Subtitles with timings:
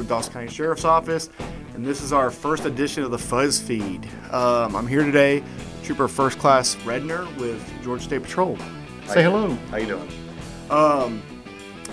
[0.00, 1.28] with Dawson County Sheriff's Office,
[1.74, 4.08] and this is our first edition of the Fuzz Feed.
[4.30, 5.44] Um, I'm here today,
[5.82, 8.56] Trooper First Class Redner with Georgia State Patrol.
[9.06, 9.50] Say hello.
[9.70, 10.08] How you doing?
[10.70, 11.22] Um,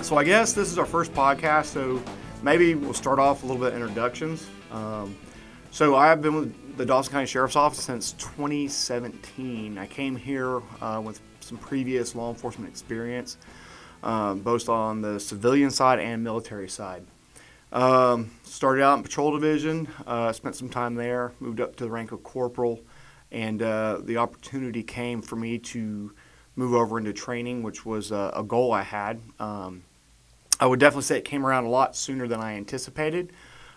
[0.01, 2.01] so I guess this is our first podcast, so
[2.41, 4.47] maybe we'll start off a little bit of introductions.
[4.71, 5.13] Um,
[5.71, 9.77] so I've been with the Dawson County Sheriff's Office since 2017.
[9.77, 13.35] I came here uh, with some previous law enforcement experience,
[14.01, 17.03] um, both on the civilian side and military side.
[17.71, 21.89] Um, started out in patrol division, uh, spent some time there, moved up to the
[21.89, 22.79] rank of corporal,
[23.31, 26.13] and uh, the opportunity came for me to
[26.55, 29.21] move over into training, which was a, a goal I had.
[29.39, 29.83] Um,
[30.59, 33.31] I would definitely say it came around a lot sooner than I anticipated,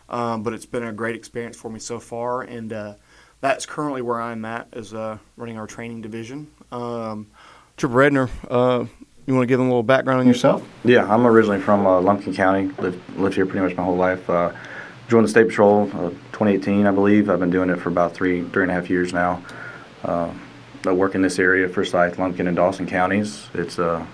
[0.08, 2.94] um, but it's been a great experience for me so far, and uh,
[3.40, 6.50] that's currently where I'm at as uh, running our training division.
[6.72, 7.26] Um,
[7.76, 8.86] Trooper Redner, uh,
[9.26, 10.66] you want to give them a little background on yourself?
[10.84, 12.70] Yeah, I'm originally from uh, Lumpkin County.
[12.78, 14.28] Lived lived here pretty much my whole life.
[14.28, 14.52] Uh,
[15.08, 17.28] joined the state patrol uh, 2018, I believe.
[17.30, 19.42] I've been doing it for about three three and a half years now.
[20.04, 20.32] Uh,
[20.86, 23.48] I work in this area, Forsyth, Lumpkin, and Dawson counties.
[23.54, 24.04] It's uh,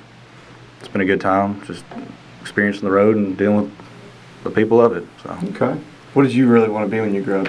[0.81, 1.85] it's been a good time, just
[2.41, 3.73] experiencing the road and dealing with
[4.45, 5.05] the people of it.
[5.23, 5.81] So Okay.
[6.15, 7.49] What did you really want to be when you grew up?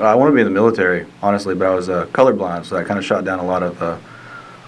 [0.00, 2.86] I want to be in the military, honestly, but I was uh, colorblind, so that
[2.86, 3.96] kind of shot down a lot of uh,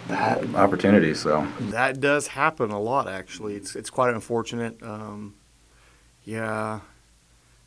[0.09, 1.15] That opportunity.
[1.15, 3.55] So That does happen a lot, actually.
[3.55, 4.83] It's it's quite unfortunate.
[4.83, 5.35] Um,
[6.25, 6.81] yeah.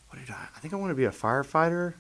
[0.10, 0.48] What did I?
[0.56, 1.94] I think I want to be a firefighter,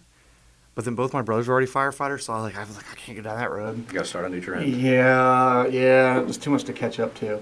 [0.75, 2.91] but then both my brothers were already firefighters, so I was like, I was like,
[2.91, 3.77] I can't get down that road.
[3.77, 4.67] you got to start a new trend.
[4.71, 7.41] Yeah, yeah, there's too much to catch up to.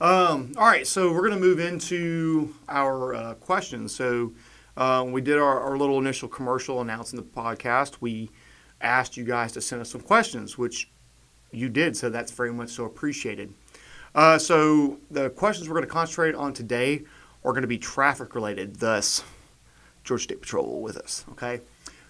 [0.00, 3.94] Um, all right, so we're gonna move into our uh, questions.
[3.94, 4.32] So
[4.76, 7.98] uh, we did our, our little initial commercial announcing the podcast.
[8.00, 8.30] We
[8.80, 10.90] asked you guys to send us some questions, which
[11.52, 13.52] you did, so that's very much so appreciated.
[14.14, 17.02] Uh, so the questions we're going to concentrate on today
[17.44, 18.76] are going to be traffic related.
[18.76, 19.22] Thus,
[20.04, 21.24] Georgia State Patrol with us.
[21.32, 21.60] Okay.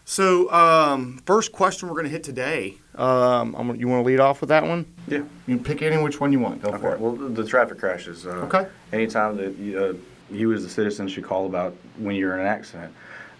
[0.04, 2.74] So um, first question we're going to hit today.
[2.96, 4.92] Um, I'm, you want to lead off with that one?
[5.06, 5.18] Yeah.
[5.46, 6.60] You can pick any which one you want.
[6.60, 7.00] Go for it.
[7.00, 8.26] Well, the, the traffic crashes.
[8.26, 8.66] Uh, Okay.
[8.92, 9.94] Anytime that you, uh,
[10.34, 12.92] you as a citizen should call about when you're in an accident.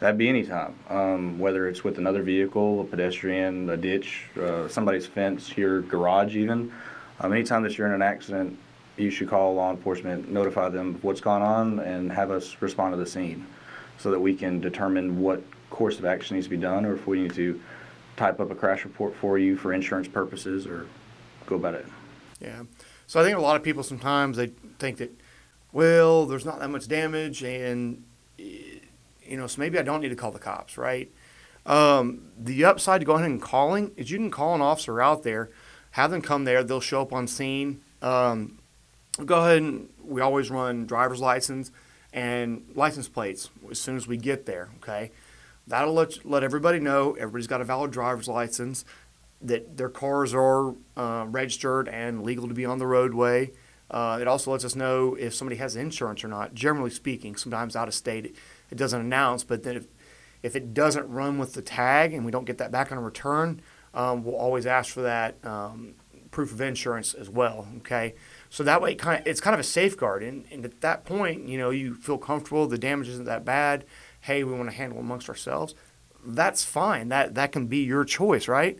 [0.02, 4.66] That'd be any time, um, whether it's with another vehicle, a pedestrian, a ditch, uh,
[4.66, 6.72] somebody's fence, your garage, even.
[7.20, 8.58] Um, anytime that you're in an accident,
[8.96, 12.94] you should call law enforcement, notify them of what's gone on, and have us respond
[12.94, 13.46] to the scene,
[13.96, 15.40] so that we can determine what
[15.70, 17.62] course of action needs to be done, or if we need to
[18.16, 20.88] type up a crash report for you for insurance purposes, or
[21.46, 21.86] go about it.
[22.40, 22.64] Yeah.
[23.06, 24.48] So I think a lot of people sometimes they
[24.80, 25.12] think that,
[25.70, 28.02] well, there's not that much damage, and
[29.26, 31.10] you know, so maybe I don't need to call the cops, right?
[31.64, 35.22] Um, the upside to going ahead and calling is you can call an officer out
[35.22, 35.50] there,
[35.92, 37.82] have them come there, they'll show up on scene.
[38.00, 38.58] Um,
[39.24, 41.70] go ahead and we always run driver's license
[42.12, 44.70] and license plates as soon as we get there.
[44.78, 45.12] Okay,
[45.66, 48.84] that'll let let everybody know everybody's got a valid driver's license,
[49.40, 53.50] that their cars are uh, registered and legal to be on the roadway.
[53.90, 56.54] Uh, it also lets us know if somebody has insurance or not.
[56.54, 58.34] Generally speaking, sometimes out of state
[58.72, 59.86] it, it doesn't announce, but then if
[60.42, 63.00] if it doesn't run with the tag and we don't get that back on a
[63.00, 63.62] return,
[63.94, 65.94] um, we'll always ask for that um,
[66.32, 67.68] proof of insurance as well.
[67.78, 68.14] Okay,
[68.50, 71.48] so that way, kind of, it's kind of a safeguard, and, and at that point,
[71.48, 72.66] you know, you feel comfortable.
[72.66, 73.84] The damage isn't that bad.
[74.22, 75.74] Hey, we want to handle amongst ourselves.
[76.24, 77.08] That's fine.
[77.08, 78.78] That that can be your choice, right?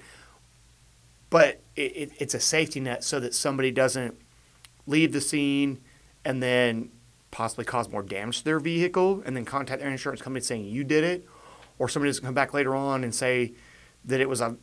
[1.30, 4.20] But it, it, it's a safety net so that somebody doesn't
[4.86, 5.80] leave the scene
[6.24, 6.90] and then
[7.32, 10.84] possibly cause more damage to their vehicle, and then contact their insurance company saying you
[10.84, 11.26] did it,
[11.80, 13.54] or somebody doesn't come back later on and say
[14.04, 14.56] that it was a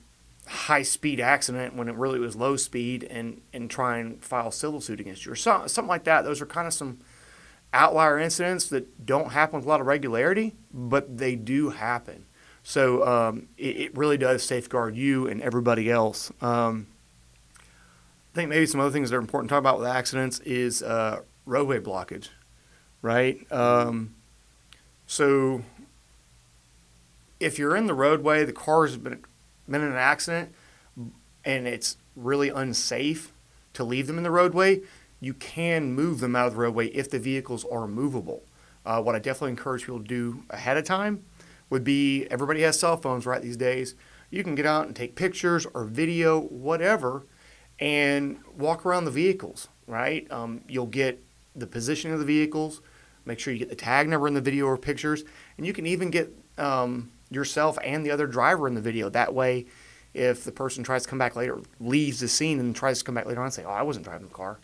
[0.47, 4.79] high speed accident when it really was low speed and, and try and file civil
[4.79, 6.23] suit against you or so, something like that.
[6.23, 6.99] Those are kind of some
[7.73, 12.25] outlier incidents that don't happen with a lot of regularity, but they do happen.
[12.63, 16.31] So um, it, it really does safeguard you and everybody else.
[16.41, 16.87] Um,
[17.59, 20.81] I think maybe some other things that are important to talk about with accidents is
[20.83, 22.29] uh, roadway blockage,
[23.01, 23.49] right?
[23.51, 24.15] Um,
[25.07, 25.63] so
[27.39, 29.23] if you're in the roadway, the car has been
[29.67, 30.53] been in an accident,
[31.45, 33.31] and it's really unsafe
[33.73, 34.81] to leave them in the roadway,
[35.21, 38.43] you can move them out of the roadway if the vehicles are movable.
[38.85, 41.23] Uh, what I definitely encourage people to do ahead of time
[41.69, 43.95] would be everybody has cell phones right these days.
[44.31, 47.23] You can get out and take pictures or video, whatever,
[47.79, 50.29] and walk around the vehicles, right?
[50.31, 51.23] Um, you'll get
[51.55, 52.81] the position of the vehicles,
[53.25, 55.23] make sure you get the tag number in the video or pictures,
[55.57, 59.09] and you can even get um, yourself and the other driver in the video.
[59.09, 59.65] That way,
[60.13, 63.15] if the person tries to come back later, leaves the scene and tries to come
[63.15, 64.59] back later on and say, "Oh, I wasn't driving the car,"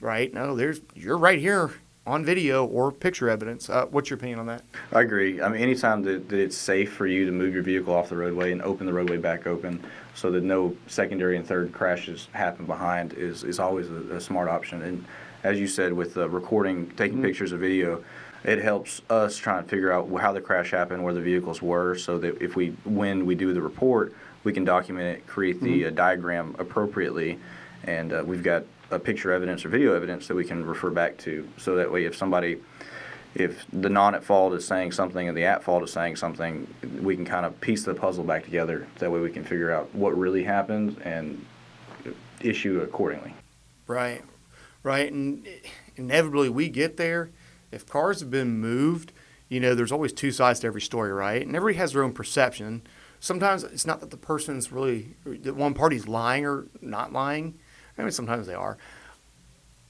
[0.00, 0.32] right?
[0.32, 1.72] No, there's you're right here
[2.06, 3.70] on video or picture evidence.
[3.70, 4.62] Uh, what's your opinion on that?
[4.92, 5.40] I agree.
[5.40, 8.16] I mean, anytime that, that it's safe for you to move your vehicle off the
[8.16, 9.82] roadway and open the roadway back open
[10.14, 14.48] so that no secondary and third crashes happen behind is, is always a, a smart
[14.48, 14.82] option.
[14.82, 15.04] And
[15.44, 18.02] as you said, with uh, recording, taking pictures of video,
[18.44, 21.94] it helps us try and figure out how the crash happened, where the vehicles were,
[21.94, 25.86] so that if we, when we do the report, we can document it, create the
[25.86, 27.38] uh, diagram appropriately,
[27.84, 31.16] and uh, we've got a picture evidence or video evidence that we can refer back
[31.18, 31.48] to.
[31.58, 32.58] So that way, if somebody,
[33.34, 36.66] if the non at fault is saying something and the at fault is saying something,
[37.00, 38.86] we can kind of piece the puzzle back together.
[38.98, 41.44] That way, we can figure out what really happened and
[42.40, 43.34] issue accordingly.
[43.86, 44.22] Right,
[44.84, 45.44] right, and
[45.96, 47.30] inevitably we get there.
[47.72, 49.12] If cars have been moved,
[49.48, 51.44] you know, there's always two sides to every story, right?
[51.44, 52.82] And everybody has their own perception.
[53.18, 57.58] Sometimes it's not that the person's really that one party's lying or not lying.
[57.98, 58.76] I mean, sometimes they are,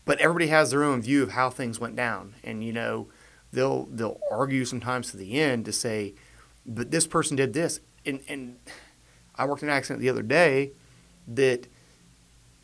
[0.05, 3.09] but everybody has their own view of how things went down, and you know,
[3.53, 6.15] they'll they'll argue sometimes to the end to say,
[6.65, 8.57] but this person did this, and and
[9.35, 10.71] I worked in an accident the other day
[11.27, 11.67] that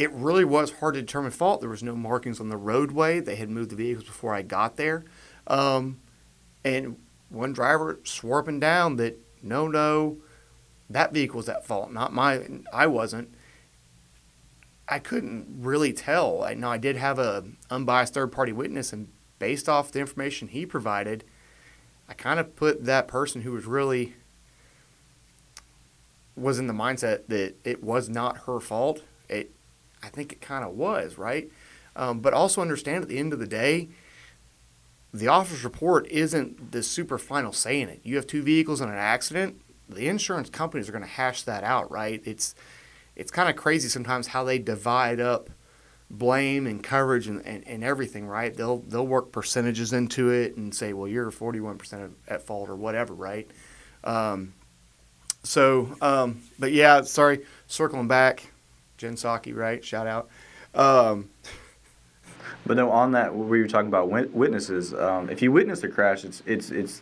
[0.01, 1.61] it really was hard to determine fault.
[1.61, 3.21] There was no markings on the roadway.
[3.21, 5.05] They had moved the vehicles before I got there.
[5.47, 6.01] Um,
[6.65, 6.97] and
[7.29, 10.17] one driver and down that no, no,
[10.89, 12.41] that vehicle was at fault, not my.
[12.73, 13.35] I wasn't.
[14.89, 16.45] I couldn't really tell.
[16.45, 19.09] I know I did have a unbiased third party witness, and
[19.39, 21.25] based off the information he provided,
[22.09, 24.15] I kind of put that person who was really
[26.35, 29.03] was in the mindset that it was not her fault.
[29.29, 29.53] It,
[30.03, 31.51] I think it kind of was right,
[31.97, 33.89] um, but also understand at the end of the day,
[35.13, 38.01] the officer's report isn't the super final say in it.
[38.05, 39.61] You have two vehicles in an accident.
[39.89, 42.23] The insurance companies are going to hash that out, right?
[42.25, 42.55] It's
[43.17, 45.51] it's kind of crazy sometimes how they divide up
[46.11, 48.55] blame and coverage and, and, and, everything, right?
[48.55, 53.15] They'll they'll work percentages into it and say, well, you're 41% at fault or whatever,
[53.15, 53.49] right?
[54.03, 54.55] Um,
[55.45, 58.51] so, um, but yeah, sorry, circling back,
[59.01, 59.83] Jen Psaki, right?
[59.83, 60.29] Shout out.
[60.75, 61.31] Um,
[62.67, 66.25] but no, on that, we were talking about witnesses, um, if you witness a crash,
[66.25, 67.01] it's it's it's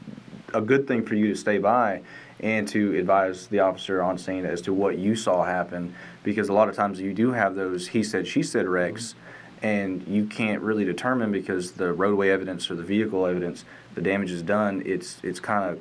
[0.54, 2.00] a good thing for you to stay by
[2.40, 5.92] and to advise the officer on scene as to what you saw happen
[6.22, 9.14] because a lot of times you do have those he said she said wrecks
[9.60, 13.64] and you can't really determine because the roadway evidence or the vehicle evidence
[13.94, 15.80] the damage is done it's it's kind of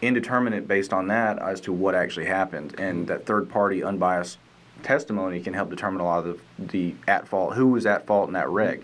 [0.00, 4.38] indeterminate based on that as to what actually happened and that third party unbiased
[4.82, 8.28] testimony can help determine a lot of the, the at fault who was at fault
[8.28, 8.80] in that wreck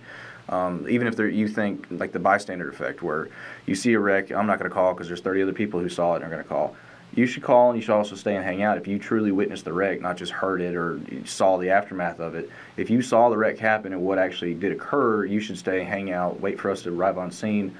[0.48, 3.28] um, even if you think like the bystander effect, where
[3.66, 5.88] you see a wreck, I'm not going to call because there's 30 other people who
[5.88, 6.76] saw it and are going to call.
[7.14, 9.64] You should call and you should also stay and hang out if you truly witnessed
[9.64, 12.50] the wreck, not just heard it or saw the aftermath of it.
[12.76, 16.10] If you saw the wreck happen and what actually did occur, you should stay, hang
[16.10, 17.76] out, wait for us to arrive on scene,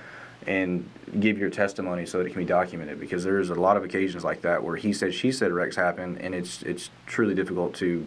[0.46, 0.88] and
[1.20, 3.00] give your testimony so that it can be documented.
[3.00, 6.18] Because there's a lot of occasions like that where he said, she said wrecks happen,
[6.18, 8.06] and it's it's truly difficult to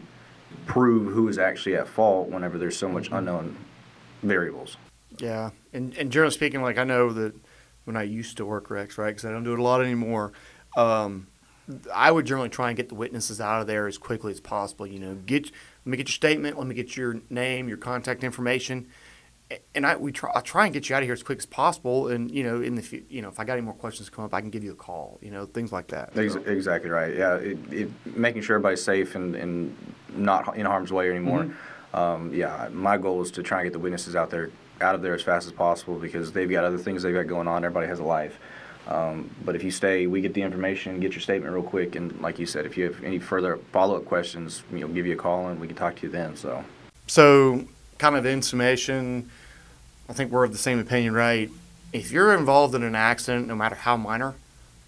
[0.65, 3.15] prove who is actually at fault whenever there's so much mm-hmm.
[3.15, 3.57] unknown
[4.23, 4.77] variables.
[5.17, 7.33] Yeah, and and generally speaking, like I know that
[7.85, 10.33] when I used to work wrecks, right, because I don't do it a lot anymore.
[10.75, 11.27] Um,
[11.93, 14.87] I would generally try and get the witnesses out of there as quickly as possible.
[14.87, 18.23] You know, get let me get your statement, let me get your name, your contact
[18.23, 18.87] information,
[19.73, 21.45] and I we try I try and get you out of here as quick as
[21.45, 22.09] possible.
[22.09, 24.33] And you know, in the you know, if I got any more questions come up,
[24.33, 25.19] I can give you a call.
[25.21, 26.13] You know, things like that.
[26.13, 26.21] So.
[26.21, 27.15] Exactly right.
[27.15, 31.43] Yeah, it, it, making sure everybody's safe and, and not in harm's way anymore.
[31.43, 34.51] Mm-hmm um, yeah, my goal is to try and get the witnesses out there,
[34.81, 37.47] out of there as fast as possible because they've got other things they've got going
[37.47, 37.63] on.
[37.63, 38.39] Everybody has a life.
[38.87, 42.19] Um, but if you stay, we get the information, get your statement real quick, and
[42.21, 45.17] like you said, if you have any further follow-up questions, you know, give you a
[45.17, 46.37] call and we can talk to you then.
[46.37, 46.63] So,
[47.07, 47.65] so
[47.97, 49.29] kind of in summation,
[50.09, 51.49] I think we're of the same opinion, right?
[51.93, 54.35] If you're involved in an accident, no matter how minor,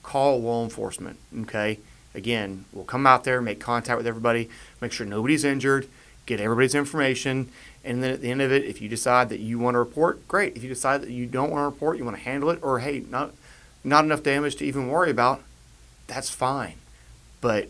[0.03, 1.17] call law enforcement.
[1.41, 1.79] Okay.
[2.15, 4.49] Again, we'll come out there, make contact with everybody,
[4.81, 5.87] make sure nobody's injured
[6.29, 7.49] get everybody's information,
[7.83, 10.25] and then at the end of it, if you decide that you want to report,
[10.27, 10.55] great.
[10.55, 12.79] If you decide that you don't want to report, you want to handle it, or
[12.79, 13.33] hey, not
[13.83, 15.41] not enough damage to even worry about,
[16.07, 16.75] that's fine.
[17.41, 17.69] But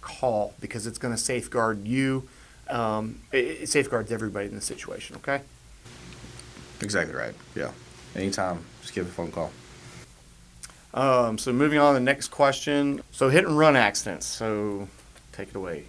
[0.00, 2.28] call because it's going to safeguard you.
[2.70, 5.16] Um, it, it safeguards everybody in the situation.
[5.16, 5.40] Okay.
[6.80, 7.34] Exactly right.
[7.54, 7.70] Yeah.
[8.14, 9.50] Anytime, just give a phone call.
[10.94, 13.02] Um, so moving on to the next question.
[13.12, 14.26] So hit and run accidents.
[14.26, 14.88] So
[15.32, 15.84] take it away.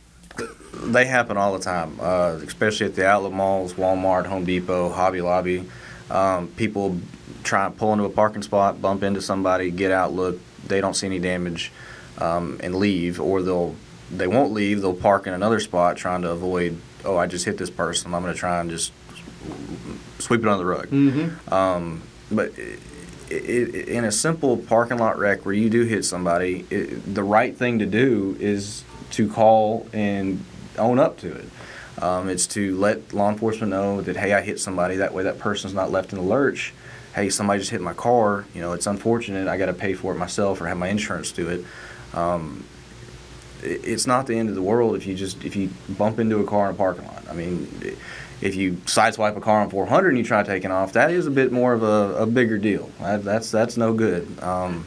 [0.74, 5.22] They happen all the time, uh, especially at the outlet malls, Walmart, Home Depot, Hobby
[5.22, 5.69] Lobby.
[6.10, 7.00] Um, people
[7.43, 10.39] try and pull into a parking spot, bump into somebody, get out, look.
[10.67, 11.72] They don't see any damage,
[12.19, 13.75] um, and leave, or they'll
[14.12, 14.81] they won't leave.
[14.81, 16.79] They'll park in another spot, trying to avoid.
[17.05, 18.13] Oh, I just hit this person.
[18.13, 18.91] I'm going to try and just
[20.19, 20.87] sweep it under the rug.
[20.87, 21.53] Mm-hmm.
[21.53, 22.01] Um,
[22.31, 22.63] but i
[23.31, 27.55] i in a simple parking lot wreck where you do hit somebody, it, the right
[27.55, 30.43] thing to do is to call and
[30.77, 31.45] own up to it.
[32.01, 34.97] Um, it's to let law enforcement know that hey, I hit somebody.
[34.97, 36.73] That way, that person's not left in the lurch.
[37.13, 38.45] Hey, somebody just hit my car.
[38.53, 39.47] You know, it's unfortunate.
[39.47, 41.65] I got to pay for it myself or have my insurance do it.
[42.13, 42.63] Um,
[43.61, 43.81] it.
[43.83, 46.45] It's not the end of the world if you just if you bump into a
[46.45, 47.23] car in a parking lot.
[47.29, 47.67] I mean,
[48.41, 51.31] if you sideswipe a car on 400 and you try taking off, that is a
[51.31, 52.89] bit more of a, a bigger deal.
[53.00, 54.41] That, that's that's no good.
[54.41, 54.86] Um,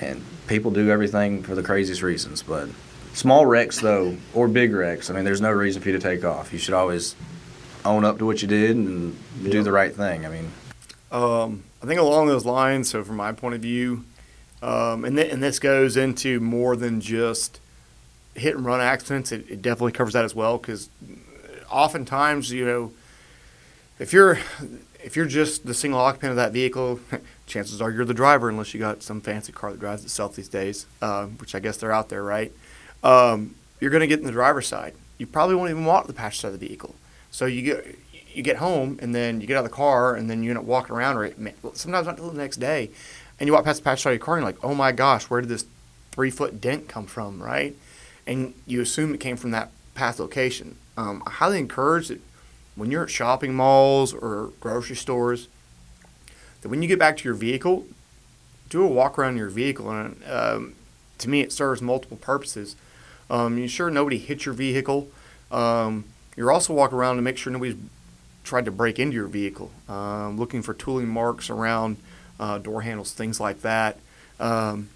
[0.00, 2.68] and people do everything for the craziest reasons, but
[3.14, 6.24] Small wrecks, though, or big wrecks, I mean, there's no reason for you to take
[6.24, 6.50] off.
[6.52, 7.14] You should always
[7.84, 10.24] own up to what you did and do the right thing.
[10.24, 10.50] I mean,
[11.10, 12.88] um, I think along those lines.
[12.88, 14.04] So, from my point of view,
[14.62, 17.60] um, and th- and this goes into more than just
[18.34, 19.30] hit and run accidents.
[19.30, 20.88] It, it definitely covers that as well because
[21.72, 22.92] oftentimes, you know,
[23.98, 24.38] if you're
[25.02, 27.00] if you're just the single occupant of that vehicle,
[27.46, 30.48] chances are you're the driver unless you got some fancy car that drives itself these
[30.48, 32.52] days, uh, which I guess they're out there, right?
[33.02, 34.94] um, you're going to get in the driver's side.
[35.18, 36.94] You probably won't even walk the passenger side of the vehicle.
[37.30, 37.98] So you get
[38.34, 40.58] you get home and then you get out of the car and then you end
[40.58, 41.30] up walking around or
[41.74, 42.90] sometimes not until the next day,
[43.38, 44.92] and you walk past the passenger side of your car and you're like, oh my
[44.92, 45.66] gosh, where did this
[46.12, 47.76] three foot dent come from, right?
[48.26, 50.76] And you assume it came from that past location.
[50.96, 52.20] Um, I highly encourage that
[52.74, 55.48] when you're at shopping malls or grocery stores,
[56.60, 57.86] that when you get back to your vehicle,
[58.68, 59.90] do a walk around your vehicle.
[59.90, 60.74] And um,
[61.18, 62.76] to me, it serves multiple purposes.
[63.28, 65.08] Um, you sure nobody hit your vehicle.
[65.50, 66.04] Um,
[66.36, 67.76] you're also walking around to make sure nobody's
[68.44, 71.96] tried to break into your vehicle, um, looking for tooling marks around
[72.40, 73.98] uh, door handles, things like that.
[74.40, 74.88] Um,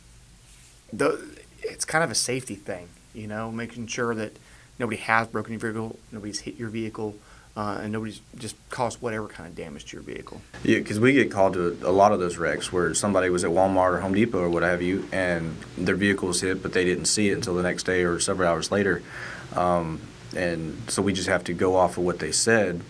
[0.92, 1.24] the,
[1.62, 4.32] it's kind of a safety thing, you know, making sure that
[4.78, 7.16] nobody has broken your vehicle, nobody's hit your vehicle
[7.56, 10.42] uh, and nobody's just caused whatever kind of damage to your vehicle.
[10.62, 13.50] Yeah, because we get called to a lot of those wrecks where somebody was at
[13.50, 16.84] Walmart or Home Depot or what have you, and their vehicle was hit, but they
[16.84, 19.02] didn't see it until the next day or several hours later.
[19.54, 20.00] Um,
[20.36, 22.82] and so we just have to go off of what they said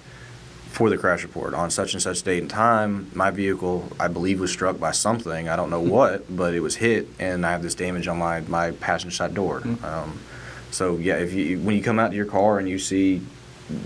[0.71, 1.55] for the crash report.
[1.55, 5.49] On such and such date and time, my vehicle, I believe, was struck by something.
[5.49, 8.41] I don't know what, but it was hit, and I have this damage on my,
[8.41, 9.61] my passenger side door.
[9.61, 9.85] Mm-hmm.
[9.85, 10.19] Um,
[10.77, 13.23] so yeah, if you when you come out to your car and you see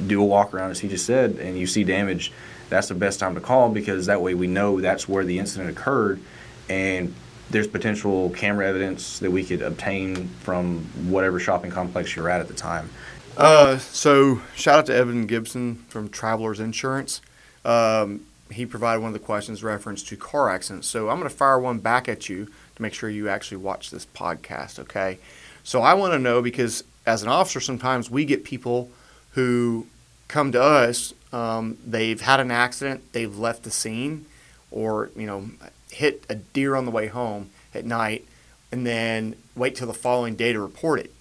[0.06, 2.32] do a walk around, as he just said, and you see damage,
[2.68, 5.70] that's the best time to call because that way we know that's where the incident
[5.70, 6.20] occurred,
[6.68, 7.14] and
[7.50, 12.48] there's potential camera evidence that we could obtain from whatever shopping complex you're at at
[12.48, 12.90] the time.
[13.36, 17.22] Uh, so shout out to Evan Gibson from Travelers Insurance.
[17.64, 20.88] Um, he provided one of the questions reference to car accidents.
[20.88, 23.90] So I'm going to fire one back at you to make sure you actually watch
[23.90, 24.80] this podcast.
[24.80, 25.18] Okay.
[25.64, 28.90] So I want to know because as an officer, sometimes we get people
[29.32, 29.86] who
[30.28, 31.12] come to us.
[31.32, 34.26] Um, they've had an accident, they've left the scene,
[34.70, 35.50] or you know,
[35.90, 38.26] hit a deer on the way home at night,
[38.72, 41.12] and then wait till the following day to report it.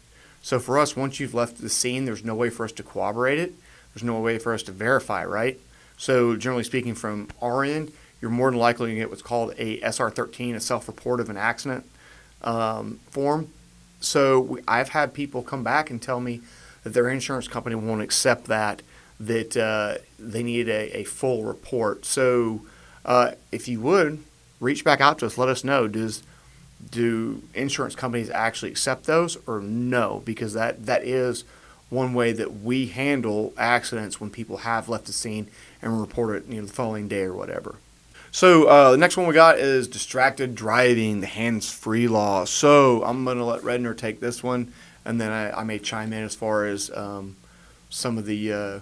[0.41, 3.39] So for us, once you've left the scene, there's no way for us to corroborate
[3.39, 3.53] it.
[3.93, 5.59] There's no way for us to verify, right?
[5.97, 7.91] So generally speaking, from our end,
[8.21, 11.85] you're more than likely to get what's called a SR13, a self-report of an accident
[12.41, 13.49] um, form.
[13.99, 16.41] So we, I've had people come back and tell me
[16.83, 18.81] that their insurance company won't accept that,
[19.19, 22.05] that uh, they need a, a, full report.
[22.05, 22.61] So
[23.05, 24.23] uh, if you would,
[24.59, 25.87] reach back out to us, let us know.
[25.87, 26.23] Does
[26.91, 30.21] do insurance companies actually accept those or no?
[30.25, 31.43] Because that, that is
[31.89, 35.47] one way that we handle accidents when people have left the scene
[35.81, 37.75] and report it you know, the following day or whatever.
[38.31, 42.45] So uh, the next one we got is distracted driving, the hands-free law.
[42.45, 44.71] So I'm to let Redner take this one
[45.05, 47.35] and then I, I may chime in as far as um,
[47.89, 48.79] some of the uh,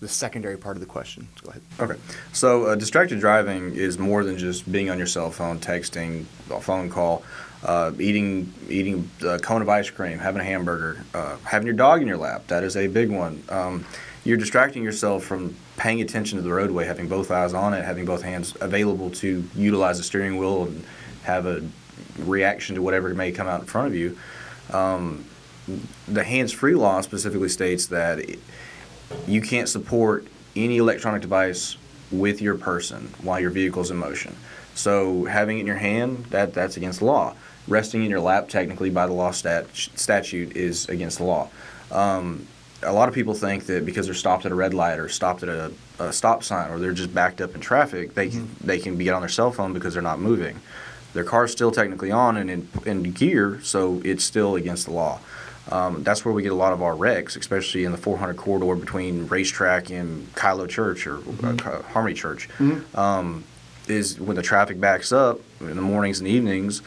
[0.00, 1.28] the secondary part of the question.
[1.42, 1.62] Go ahead.
[1.78, 2.00] Okay.
[2.32, 6.60] So uh, distracted driving is more than just being on your cell phone, texting, a
[6.60, 7.22] phone call,
[7.64, 12.02] uh, eating eating a cone of ice cream, having a hamburger, uh, having your dog
[12.02, 12.46] in your lap.
[12.48, 13.42] That is a big one.
[13.48, 13.86] Um,
[14.24, 18.04] you're distracting yourself from paying attention to the roadway, having both eyes on it, having
[18.04, 20.84] both hands available to utilize the steering wheel and
[21.22, 21.62] have a
[22.18, 24.14] reaction to whatever may come out in front of you.
[24.74, 25.24] Um,
[26.06, 28.22] the hands-free law specifically states that
[29.26, 31.78] you can't support any electronic device
[32.12, 34.36] with your person while your vehicle's in motion.
[34.74, 37.34] So having it in your hand, that that's against the law.
[37.66, 41.48] Resting in your lap, technically by the law stat, statute, is against the law.
[41.90, 42.46] Um,
[42.82, 45.42] a lot of people think that because they're stopped at a red light or stopped
[45.42, 48.66] at a, a stop sign or they're just backed up in traffic, they can, mm-hmm.
[48.66, 50.60] they can be on their cell phone because they're not moving.
[51.12, 55.20] Their car's still technically on and in, in gear, so it's still against the law.
[55.70, 58.74] Um, that's where we get a lot of our wrecks, especially in the 400 corridor
[58.76, 62.48] between Racetrack and Kylo Church or uh, Harmony Church.
[62.94, 63.44] Um,
[63.88, 66.80] is when the traffic backs up in the mornings and evenings,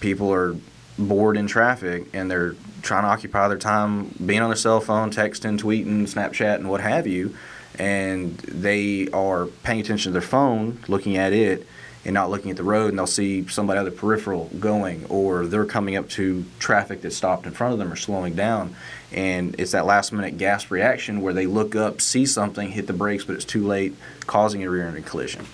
[0.00, 0.56] people are
[1.00, 5.10] bored in traffic and they're trying to occupy their time being on their cell phone,
[5.10, 7.34] texting, tweeting, Snapchat, and what have you.
[7.78, 11.66] And they are paying attention to their phone, looking at it,
[12.04, 12.90] and not looking at the road.
[12.90, 17.12] And they'll see somebody on the peripheral going, or they're coming up to traffic that
[17.12, 18.74] stopped in front of them or slowing down.
[19.12, 22.92] And it's that last minute gasp reaction where they look up, see something, hit the
[22.92, 23.94] brakes, but it's too late,
[24.26, 25.46] causing a rear end collision.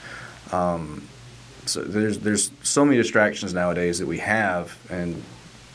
[0.53, 1.09] Um,
[1.67, 5.23] so there's there's so many distractions nowadays that we have and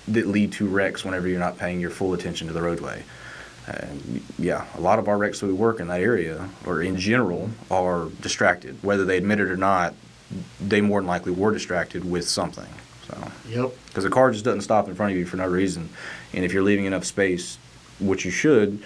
[0.08, 3.04] that lead to wrecks whenever you're not paying your full attention to the roadway.
[3.68, 6.98] And yeah, a lot of our wrecks that we work in that area or in
[6.98, 9.94] general are distracted, whether they admit it or not.
[10.60, 12.66] They more than likely were distracted with something.
[13.08, 13.72] So Yep.
[13.88, 15.90] because the car just doesn't stop in front of you for no reason,
[16.34, 17.58] and if you're leaving enough space,
[18.00, 18.82] which you should,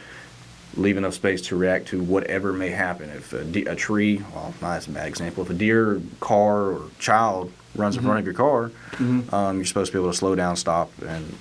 [0.76, 3.10] leave enough space to react to whatever may happen.
[3.12, 5.44] If a, de- a tree, well, that's a bad example.
[5.44, 9.92] If a deer, car, or child runs in front of your car, um, you're supposed
[9.92, 11.36] to be able to slow down, stop, and,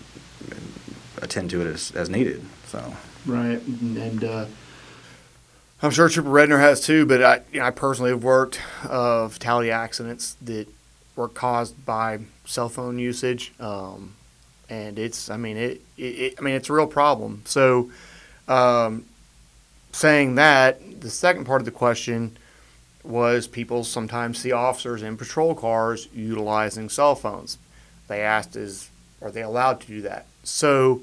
[0.50, 0.72] and
[1.22, 2.44] attend to it as, as needed.
[2.66, 2.94] So,
[3.26, 3.60] Right.
[3.66, 4.46] And uh,
[5.82, 9.28] I'm sure Trooper Redner has too, but I, you know, I personally have worked uh,
[9.28, 10.68] fatality accidents that
[11.16, 13.52] were caused by cell phone usage.
[13.60, 14.14] Um,
[14.68, 17.42] and it's, I mean, it, it, it, I mean, it's a real problem.
[17.44, 17.90] So,
[18.48, 19.06] um,
[19.92, 22.36] saying that, the second part of the question
[23.04, 27.58] was people sometimes see officers in patrol cars utilizing cell phones.
[28.08, 28.88] They asked, "Is
[29.20, 31.02] are they allowed to do that?" So,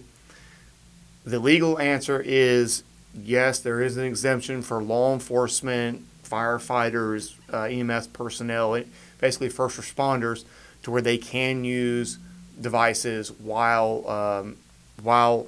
[1.23, 8.07] the legal answer is yes, there is an exemption for law enforcement, firefighters, uh, EMS
[8.07, 8.81] personnel,
[9.19, 10.45] basically first responders,
[10.83, 12.17] to where they can use
[12.59, 14.57] devices while um,
[15.01, 15.47] while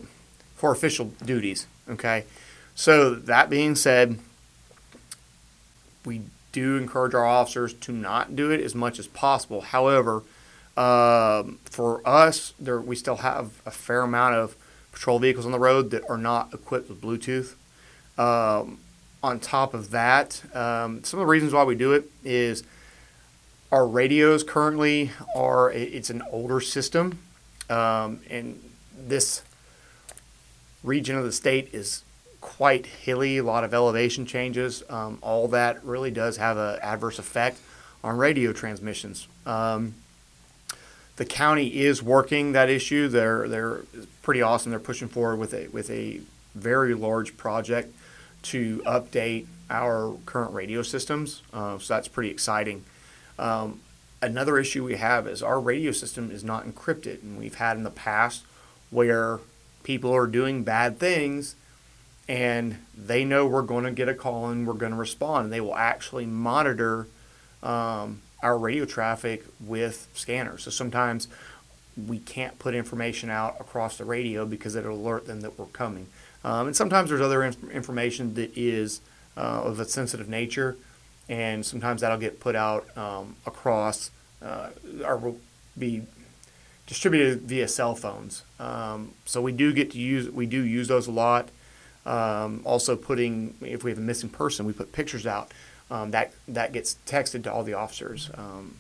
[0.56, 1.68] for official duties.
[1.90, 2.26] Okay,
[2.76, 4.20] so that being said,
[6.06, 6.22] we
[6.54, 9.60] do encourage our officers to not do it as much as possible.
[9.60, 10.24] However,
[10.78, 14.56] um, for us, there we still have a fair amount of
[14.94, 17.56] patrol vehicles on the road that are not equipped with Bluetooth.
[18.18, 18.80] Um,
[19.22, 22.64] on top of that, um, some of the reasons why we do it is
[23.72, 27.20] our radios currently are it's an older system,
[27.70, 28.62] um, and
[28.96, 29.42] this
[30.84, 32.04] region of the state is
[32.44, 34.84] quite hilly, a lot of elevation changes.
[34.90, 37.58] Um, all that really does have an adverse effect
[38.04, 39.30] on radio transmissions.
[39.46, 39.96] Um,
[41.16, 43.08] the county is working that issue.
[43.08, 43.82] They're they're
[44.22, 44.72] pretty awesome.
[44.72, 46.20] They're pushing forward with a with a
[46.54, 47.96] very large project
[48.44, 51.44] to update our current radio systems.
[51.54, 52.84] Uh, so that's pretty exciting.
[53.40, 53.80] Um,
[54.22, 57.84] another issue we have is our radio system is not encrypted, and we've had in
[57.84, 58.44] the past
[58.92, 59.40] where
[59.84, 61.56] people are doing bad things
[62.28, 65.54] and they know we're going to get a call and we're going to respond and
[65.54, 67.08] they will actually monitor
[67.62, 71.28] um, our radio traffic with scanners so sometimes
[72.08, 76.08] we can't put information out across the radio because it'll alert them that we're coming
[76.44, 79.02] um, and sometimes there's other inf- information that is
[79.38, 80.78] uh, of a sensitive nature
[81.30, 84.70] and sometimes that'll get put out um, across uh,
[85.06, 85.40] or will
[85.78, 86.04] be
[86.86, 88.44] distributed via cell phones.
[88.60, 91.50] Um, so we do get to use we do use those a lot.
[92.06, 95.52] Um, also, putting if we have a missing person, we put pictures out.
[95.92, 98.30] Um, that that gets texted to all the officers.
[98.36, 98.78] Um,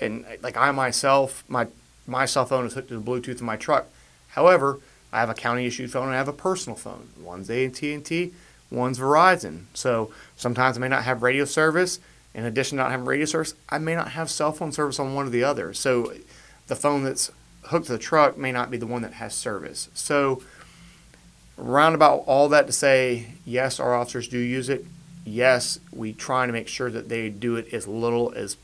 [0.00, 1.66] and like I myself, my
[2.06, 3.86] my cell phone is hooked to the Bluetooth in my truck.
[4.28, 4.80] However,
[5.12, 7.08] I have a county issued phone and I have a personal phone.
[7.20, 8.32] One's AT&T,
[8.70, 9.64] one's Verizon.
[9.74, 11.98] So sometimes I may not have radio service.
[12.34, 15.14] In addition to not having radio service, I may not have cell phone service on
[15.14, 15.72] one or the other.
[15.72, 16.12] So
[16.66, 17.32] the phone that's
[17.64, 19.88] hooked to the truck may not be the one that has service.
[19.94, 20.42] So
[21.58, 24.84] roundabout all that to say, yes, our officers do use it.
[25.24, 28.56] Yes, we try to make sure that they do it as little as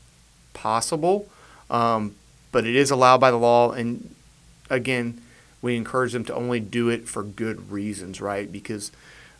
[0.53, 1.27] possible.
[1.69, 2.15] Um,
[2.51, 4.15] but it is allowed by the law, and
[4.69, 5.21] again,
[5.61, 8.49] we encourage them to only do it for good reasons, right?
[8.51, 8.91] Because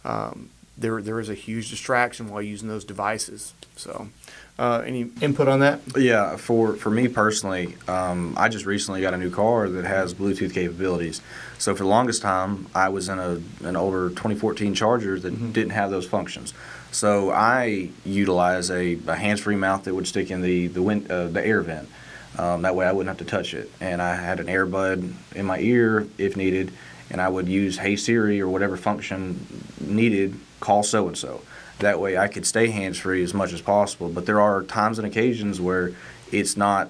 [0.03, 3.53] um, there there is a huge distraction while using those devices.
[3.75, 4.09] So,
[4.57, 5.81] uh, any input on that?
[5.97, 10.13] Yeah, for, for me personally, um, I just recently got a new car that has
[10.13, 11.21] Bluetooth capabilities.
[11.57, 15.71] So for the longest time, I was in a an older 2014 Charger that didn't
[15.71, 16.53] have those functions.
[16.91, 21.27] So I utilize a, a hands-free mount that would stick in the the wind, uh,
[21.27, 21.89] the air vent.
[22.37, 23.69] Um, that way I wouldn't have to touch it.
[23.81, 26.71] And I had an earbud in my ear if needed,
[27.09, 31.41] and I would use Hey Siri or whatever function needed, call so and so.
[31.79, 34.09] That way I could stay hands free as much as possible.
[34.09, 35.93] But there are times and occasions where
[36.31, 36.89] it's not,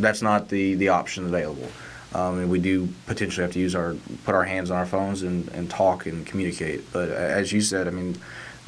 [0.00, 1.68] that's not the, the option available.
[2.14, 5.22] Um, and we do potentially have to use our put our hands on our phones
[5.22, 6.92] and, and talk and communicate.
[6.92, 8.16] But as you said, I mean,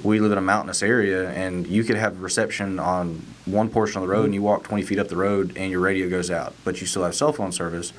[0.02, 4.02] we live in a mountainous area, and you could have reception on one portion of
[4.08, 6.54] the road, and you walk 20 feet up the road, and your radio goes out,
[6.64, 7.92] but you still have cell phone service.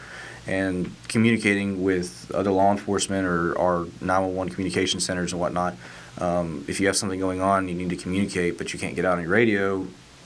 [0.48, 5.76] And communicating with other law enforcement or our 911 communication centers and whatnot,
[6.20, 9.06] um, if you have something going on, you need to communicate, but you can't get
[9.06, 9.86] out on your radio,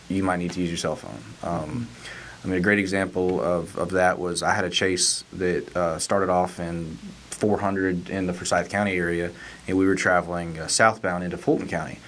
[0.10, 1.22] you might need to use your cell phone.
[1.44, 1.88] Um,
[2.44, 6.00] I mean, a great example of, of that was I had a chase that uh,
[6.00, 6.98] started off in
[7.30, 9.32] 400 in the Forsyth County area,
[9.68, 12.00] and we were traveling uh, southbound into Fulton County.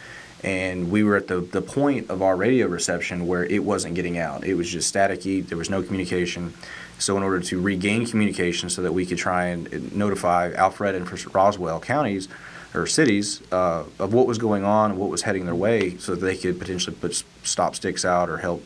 [0.43, 4.17] And we were at the, the point of our radio reception where it wasn't getting
[4.17, 4.43] out.
[4.43, 6.53] It was just staticky, there was no communication.
[6.99, 11.35] So, in order to regain communication so that we could try and notify Alpharetta and
[11.35, 12.27] Roswell counties
[12.73, 16.15] or cities uh, of what was going on and what was heading their way so
[16.15, 18.63] that they could potentially put stop sticks out or help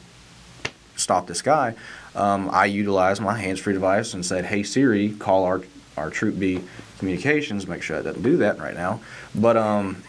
[0.96, 1.76] stop this guy,
[2.16, 5.62] um, I utilized my hands-free device and said, "Hey Siri, call our
[5.98, 6.64] our Troop B
[7.00, 9.02] communications." Make sure I doesn't do that right now,
[9.36, 10.04] but um,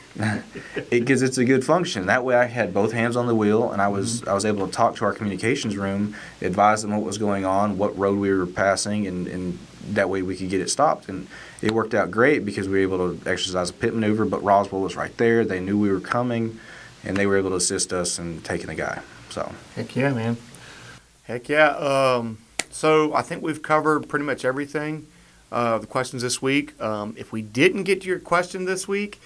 [0.91, 2.07] because it, it's a good function.
[2.07, 4.31] That way, I had both hands on the wheel, and I was mm-hmm.
[4.31, 7.79] I was able to talk to our communications room, advise them what was going on,
[7.79, 9.59] what road we were passing, and, and
[9.91, 11.09] that way we could get it stopped.
[11.09, 11.29] And
[11.63, 14.25] it worked out great because we were able to exercise a pit maneuver.
[14.25, 16.59] But Roswell was right there; they knew we were coming,
[17.05, 19.01] and they were able to assist us in taking the guy.
[19.31, 20.37] So heck yeah, man.
[21.25, 21.77] Heck yeah.
[21.77, 22.39] Um,
[22.71, 25.07] so I think we've covered pretty much everything.
[25.51, 26.79] Uh, the questions this week.
[26.81, 29.19] Um, if we didn't get to your question this week,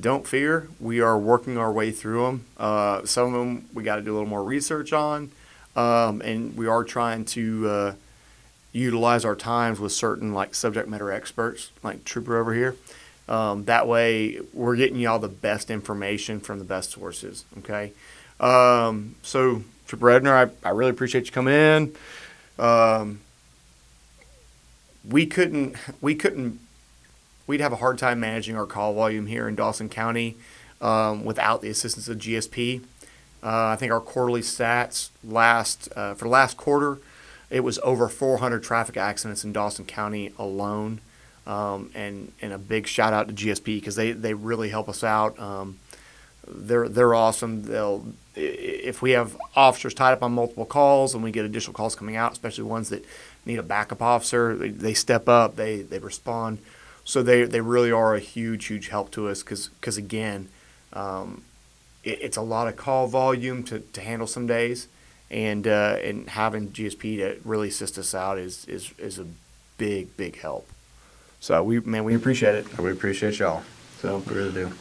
[0.00, 0.68] don't fear.
[0.80, 2.46] We are working our way through them.
[2.56, 5.30] Uh, some of them we got to do a little more research on,
[5.74, 7.94] um, and we are trying to uh,
[8.72, 12.76] utilize our times with certain like subject matter experts, like Trooper over here.
[13.28, 17.44] Um, that way, we're getting y'all the best information from the best sources.
[17.58, 17.92] Okay,
[18.40, 21.94] um, so Trooper Redner, I, I really appreciate you coming in.
[22.58, 23.20] Um,
[25.08, 26.60] we couldn't we couldn't
[27.46, 30.36] we'd have a hard time managing our call volume here in Dawson County
[30.80, 32.82] um, without the assistance of GSP.
[33.42, 36.98] Uh, I think our quarterly stats last uh, for last quarter,
[37.50, 41.00] it was over 400 traffic accidents in Dawson County alone.
[41.46, 45.04] Um, and and a big shout out to GSP because they, they really help us
[45.04, 45.38] out.
[45.38, 45.78] Um,
[46.48, 47.62] they're they're awesome.
[47.62, 51.94] They'll if we have officers tied up on multiple calls and we get additional calls
[51.94, 53.04] coming out, especially ones that
[53.46, 55.56] need a backup officer, they, they step up.
[55.56, 56.58] They they respond.
[57.06, 60.48] So they, they really are a huge, huge help to us because, again,
[60.92, 61.44] um,
[62.02, 64.88] it, it's a lot of call volume to, to handle some days.
[65.30, 69.26] And, uh, and having GSP to really assist us out is, is, is a
[69.78, 70.68] big, big help.
[71.38, 72.78] So we man, we appreciate it.
[72.78, 73.62] We appreciate y'all.
[74.00, 74.72] So we really do.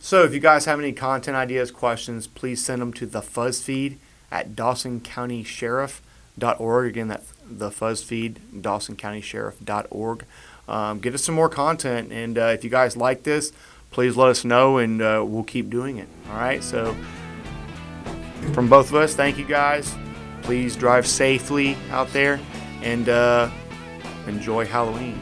[0.00, 3.62] So if you guys have any content ideas, questions, please send them to the fuzz
[3.62, 3.98] feed
[4.30, 6.86] at dawsoncountysheriff.org.
[6.86, 10.24] Again, that's the fuzz feed, dawsoncountysheriff.org.
[10.68, 12.12] Um, us some more content.
[12.12, 13.52] And uh, if you guys like this,
[13.90, 16.08] please let us know and uh, we'll keep doing it.
[16.30, 16.62] All right.
[16.62, 16.94] So,
[18.52, 19.94] from both of us, thank you guys.
[20.42, 22.40] Please drive safely out there
[22.82, 23.50] and uh,
[24.26, 25.20] enjoy Halloween.